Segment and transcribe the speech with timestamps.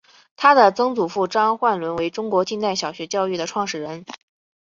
[0.35, 4.03] 她的曾祖父张焕纶为中国近代小学教育的创始人。